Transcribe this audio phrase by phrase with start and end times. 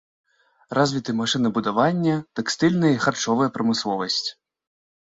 [0.77, 4.25] Развіты машынабудаванне, тэкстыльная і харчовая прамысловасць.